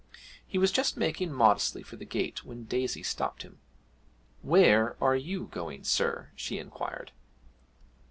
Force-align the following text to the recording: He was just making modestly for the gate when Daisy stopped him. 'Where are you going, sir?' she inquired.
He 0.47 0.57
was 0.57 0.71
just 0.71 0.97
making 0.97 1.31
modestly 1.31 1.83
for 1.83 1.95
the 1.95 2.05
gate 2.07 2.43
when 2.43 2.63
Daisy 2.63 3.03
stopped 3.03 3.43
him. 3.43 3.59
'Where 4.41 4.97
are 4.99 5.15
you 5.15 5.45
going, 5.51 5.83
sir?' 5.83 6.31
she 6.35 6.57
inquired. 6.57 7.11